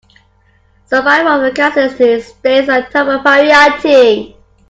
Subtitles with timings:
[0.87, 4.35] Survival of the casualties stays our top priority!